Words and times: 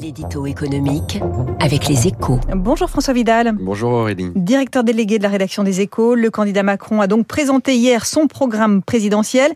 L'édito 0.00 0.46
économique 0.46 1.20
avec 1.60 1.88
les 1.88 2.06
échos. 2.06 2.38
Bonjour 2.54 2.90
François 2.90 3.14
Vidal. 3.14 3.52
Bonjour 3.58 3.92
Aurélie. 3.92 4.30
Directeur 4.34 4.84
délégué 4.84 5.18
de 5.18 5.22
la 5.22 5.28
rédaction 5.28 5.62
des 5.62 5.80
échos, 5.80 6.14
le 6.14 6.30
candidat 6.30 6.62
Macron 6.62 7.00
a 7.00 7.06
donc 7.06 7.26
présenté 7.26 7.76
hier 7.76 8.04
son 8.04 8.26
programme 8.26 8.82
présidentiel. 8.82 9.52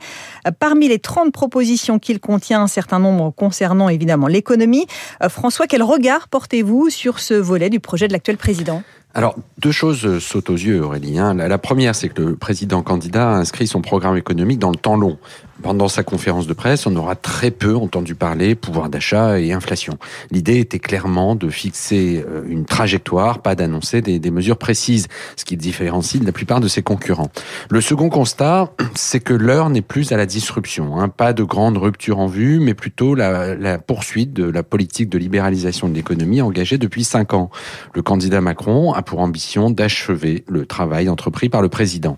Parmi 0.58 0.88
les 0.88 0.98
30 0.98 1.32
propositions 1.32 1.98
qu'il 1.98 2.20
contient, 2.20 2.62
un 2.62 2.68
certain 2.68 2.98
nombre 2.98 3.30
concernant 3.30 3.88
évidemment 3.88 4.28
l'économie. 4.28 4.86
Euh, 5.22 5.28
François, 5.28 5.66
quel 5.66 5.82
regard 5.82 6.28
portez-vous 6.28 6.88
sur 6.90 7.18
ce 7.18 7.34
volet 7.34 7.68
du 7.68 7.80
projet 7.80 8.08
de 8.08 8.12
l'actuel 8.12 8.36
président? 8.36 8.82
Alors, 9.12 9.34
deux 9.58 9.72
choses 9.72 10.20
sautent 10.20 10.50
aux 10.50 10.54
yeux, 10.54 10.84
Aurélie. 10.84 11.18
Hein. 11.18 11.34
La, 11.34 11.58
première, 11.58 11.96
c'est 11.96 12.08
que 12.08 12.22
le 12.22 12.36
président 12.36 12.82
candidat 12.82 13.30
a 13.30 13.34
inscrit 13.34 13.66
son 13.66 13.82
programme 13.82 14.16
économique 14.16 14.60
dans 14.60 14.70
le 14.70 14.76
temps 14.76 14.96
long. 14.96 15.18
Pendant 15.62 15.88
sa 15.88 16.02
conférence 16.02 16.46
de 16.46 16.54
presse, 16.54 16.86
on 16.86 16.96
aura 16.96 17.16
très 17.16 17.50
peu 17.50 17.76
entendu 17.76 18.14
parler 18.14 18.54
pouvoir 18.54 18.88
d'achat 18.88 19.38
et 19.38 19.52
inflation. 19.52 19.98
L'idée 20.30 20.58
était 20.58 20.78
clairement 20.78 21.34
de 21.34 21.50
fixer 21.50 22.24
euh, 22.26 22.42
une 22.48 22.64
trajectoire, 22.64 23.42
pas 23.42 23.54
d'annoncer 23.54 24.00
des, 24.00 24.30
mesures 24.30 24.56
précises, 24.56 25.08
ce 25.36 25.44
qui 25.44 25.56
différencie 25.56 26.22
la 26.22 26.32
plupart 26.32 26.60
de 26.60 26.68
ses 26.68 26.82
concurrents. 26.82 27.30
Le 27.68 27.80
second 27.80 28.08
constat, 28.08 28.72
c'est 28.94 29.20
que 29.20 29.34
l'heure 29.34 29.70
n'est 29.70 29.82
plus 29.82 30.12
à 30.12 30.16
la 30.16 30.24
disruption. 30.24 30.98
Hein. 30.98 31.08
Pas 31.08 31.32
de 31.32 31.42
grande 31.42 31.76
rupture 31.76 32.18
en 32.20 32.26
vue, 32.26 32.60
mais 32.60 32.74
plutôt 32.74 33.14
la, 33.14 33.54
la 33.54 33.78
poursuite 33.78 34.32
de 34.32 34.44
la 34.44 34.62
politique 34.62 35.08
de 35.08 35.18
libéralisation 35.18 35.88
de 35.88 35.94
l'économie 35.94 36.40
engagée 36.40 36.78
depuis 36.78 37.04
cinq 37.04 37.34
ans. 37.34 37.50
Le 37.94 38.02
candidat 38.02 38.40
Macron 38.40 38.92
a 38.92 39.02
pour 39.02 39.20
ambition 39.20 39.70
d'achever 39.70 40.44
le 40.48 40.64
travail 40.64 41.08
entrepris 41.08 41.48
par 41.48 41.60
le 41.60 41.68
président. 41.68 42.16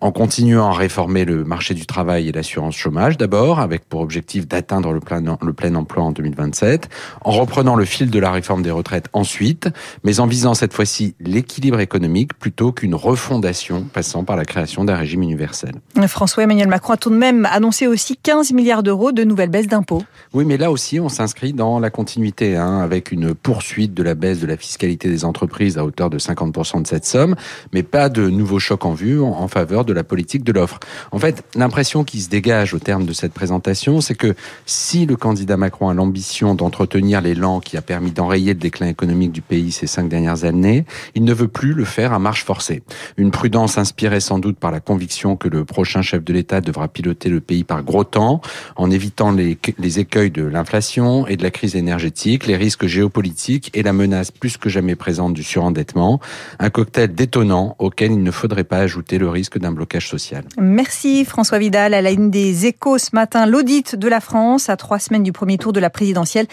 En 0.00 0.12
continuant 0.12 0.70
à 0.70 0.74
réformer 0.74 1.24
le 1.24 1.44
marché 1.44 1.74
du 1.74 1.86
travail 1.86 2.28
et 2.28 2.32
l'assurance 2.32 2.76
chômage 2.84 3.16
d'abord, 3.16 3.60
avec 3.60 3.88
pour 3.88 4.02
objectif 4.02 4.46
d'atteindre 4.46 4.92
le 4.92 5.00
plein, 5.00 5.22
le 5.40 5.52
plein 5.54 5.74
emploi 5.74 6.04
en 6.04 6.12
2027, 6.12 6.90
en 7.22 7.30
reprenant 7.30 7.76
le 7.76 7.86
fil 7.86 8.10
de 8.10 8.18
la 8.18 8.30
réforme 8.30 8.62
des 8.62 8.70
retraites 8.70 9.06
ensuite, 9.14 9.70
mais 10.02 10.20
en 10.20 10.26
visant 10.26 10.52
cette 10.52 10.74
fois-ci 10.74 11.14
l'équilibre 11.18 11.80
économique 11.80 12.38
plutôt 12.38 12.72
qu'une 12.72 12.94
refondation 12.94 13.84
passant 13.90 14.24
par 14.24 14.36
la 14.36 14.44
création 14.44 14.84
d'un 14.84 14.96
régime 14.96 15.22
universel. 15.22 15.72
François-Emmanuel 16.06 16.68
Macron 16.68 16.92
a 16.92 16.96
tout 16.98 17.08
de 17.08 17.14
même 17.14 17.48
annoncé 17.50 17.86
aussi 17.86 18.18
15 18.18 18.52
milliards 18.52 18.82
d'euros 18.82 19.12
de 19.12 19.24
nouvelles 19.24 19.48
baisses 19.48 19.68
d'impôts. 19.68 20.02
Oui, 20.34 20.44
mais 20.44 20.58
là 20.58 20.70
aussi, 20.70 21.00
on 21.00 21.08
s'inscrit 21.08 21.54
dans 21.54 21.78
la 21.78 21.88
continuité, 21.88 22.56
hein, 22.56 22.80
avec 22.80 23.12
une 23.12 23.34
poursuite 23.34 23.94
de 23.94 24.02
la 24.02 24.14
baisse 24.14 24.40
de 24.40 24.46
la 24.46 24.58
fiscalité 24.58 25.08
des 25.08 25.24
entreprises 25.24 25.78
à 25.78 25.86
hauteur 25.86 26.10
de 26.10 26.18
50% 26.18 26.82
de 26.82 26.86
cette 26.86 27.06
somme, 27.06 27.34
mais 27.72 27.82
pas 27.82 28.10
de 28.10 28.28
nouveaux 28.28 28.58
chocs 28.58 28.84
en 28.84 28.92
vue 28.92 29.22
en 29.22 29.48
faveur 29.48 29.86
de 29.86 29.94
la 29.94 30.04
politique 30.04 30.44
de 30.44 30.52
l'offre. 30.52 30.80
En 31.12 31.18
fait, 31.18 31.44
l'impression 31.54 32.04
qui 32.04 32.20
se 32.20 32.28
dégage 32.28 32.73
au 32.74 32.78
terme 32.78 33.06
de 33.06 33.12
cette 33.12 33.32
présentation, 33.32 34.00
c'est 34.00 34.14
que 34.14 34.34
si 34.66 35.06
le 35.06 35.16
candidat 35.16 35.56
Macron 35.56 35.88
a 35.88 35.94
l'ambition 35.94 36.54
d'entretenir 36.54 37.20
l'élan 37.20 37.60
qui 37.60 37.76
a 37.76 37.82
permis 37.82 38.10
d'enrayer 38.10 38.54
le 38.54 38.60
déclin 38.60 38.88
économique 38.88 39.32
du 39.32 39.42
pays 39.42 39.72
ces 39.72 39.86
cinq 39.86 40.08
dernières 40.08 40.44
années, 40.44 40.84
il 41.14 41.24
ne 41.24 41.32
veut 41.32 41.48
plus 41.48 41.72
le 41.72 41.84
faire 41.84 42.12
à 42.12 42.18
marche 42.18 42.44
forcée. 42.44 42.82
Une 43.16 43.30
prudence 43.30 43.78
inspirée 43.78 44.20
sans 44.20 44.38
doute 44.38 44.58
par 44.58 44.70
la 44.70 44.80
conviction 44.80 45.36
que 45.36 45.48
le 45.48 45.64
prochain 45.64 46.02
chef 46.02 46.22
de 46.24 46.32
l'État 46.32 46.60
devra 46.60 46.88
piloter 46.88 47.28
le 47.28 47.40
pays 47.40 47.64
par 47.64 47.82
gros 47.82 48.04
temps, 48.04 48.40
en 48.76 48.90
évitant 48.90 49.32
les, 49.32 49.58
écueils 49.98 50.30
de 50.30 50.42
l'inflation 50.42 51.26
et 51.26 51.36
de 51.36 51.42
la 51.42 51.50
crise 51.50 51.76
énergétique, 51.76 52.46
les 52.46 52.56
risques 52.56 52.86
géopolitiques 52.86 53.70
et 53.74 53.82
la 53.82 53.92
menace 53.92 54.30
plus 54.30 54.56
que 54.56 54.68
jamais 54.68 54.96
présente 54.96 55.34
du 55.34 55.42
surendettement 55.42 56.20
un 56.58 56.70
cocktail 56.70 57.14
détonnant 57.14 57.76
auquel 57.78 58.12
il 58.12 58.22
ne 58.22 58.30
faudrait 58.30 58.64
pas 58.64 58.78
ajouter 58.78 59.18
le 59.18 59.28
risque 59.28 59.58
d'un 59.58 59.72
blocage 59.72 60.08
social. 60.08 60.44
Merci 60.58 61.24
François 61.24 61.58
Vidal. 61.58 61.94
À 61.94 62.02
la 62.02 62.10
une 62.10 62.30
des 62.64 62.68
échos 62.68 62.96
ce 62.96 63.10
matin, 63.12 63.44
l'audit 63.44 63.94
de 63.94 64.08
la 64.08 64.20
France 64.20 64.70
à 64.70 64.76
trois 64.76 64.98
semaines 64.98 65.22
du 65.22 65.32
premier 65.32 65.58
tour 65.58 65.72
de 65.74 65.80
la 65.80 65.90
présidentielle. 65.90 66.46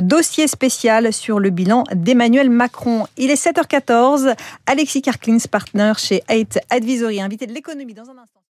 Dossier 0.00 0.46
spécial 0.46 1.12
sur 1.12 1.40
le 1.40 1.50
bilan 1.50 1.82
d'Emmanuel 1.92 2.50
Macron. 2.50 3.06
Il 3.16 3.30
est 3.30 3.42
7h14. 3.42 4.36
Alexis 4.66 5.02
Karklins, 5.02 5.38
partner 5.50 5.92
chez 5.98 6.22
8 6.30 6.60
Advisory, 6.70 7.20
invité 7.20 7.46
de 7.46 7.52
l'économie 7.52 7.94
dans 7.94 8.04
un 8.04 8.18
instant. 8.18 8.40